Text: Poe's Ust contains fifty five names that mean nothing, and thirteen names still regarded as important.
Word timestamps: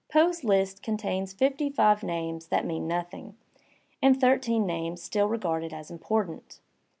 Poe's 0.11 0.43
Ust 0.43 0.81
contains 0.81 1.31
fifty 1.31 1.69
five 1.69 2.01
names 2.01 2.47
that 2.47 2.65
mean 2.65 2.87
nothing, 2.87 3.37
and 4.01 4.19
thirteen 4.19 4.65
names 4.65 4.99
still 5.03 5.27
regarded 5.27 5.73
as 5.75 5.91
important. 5.91 6.59